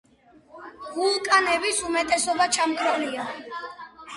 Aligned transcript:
ვულკანების 0.95 1.81
უმეტესობა 1.91 2.49
ჩამქრალია. 2.59 3.29